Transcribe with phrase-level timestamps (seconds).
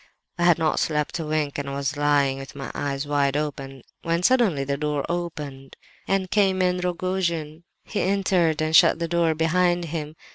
[0.39, 4.23] I had not slept a wink, and was lying with my eyes wide open, when
[4.23, 5.75] suddenly the door opened,
[6.07, 7.65] and in came Rogojin.
[7.83, 10.15] "He entered, and shut the door behind him.